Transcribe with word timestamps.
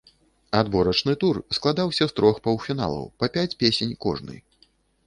Адборачны 0.59 1.13
тур 1.25 1.35
складаўся 1.57 2.03
з 2.13 2.17
трох 2.21 2.35
паўфіналаў 2.49 3.05
па 3.21 3.31
пяць 3.39 3.49
песень 3.63 3.95
кожны. 4.09 4.35